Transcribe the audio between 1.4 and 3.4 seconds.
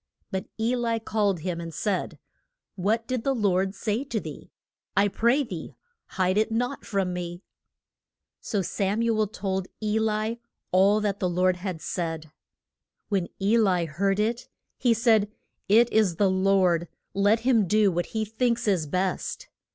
him and said, What did the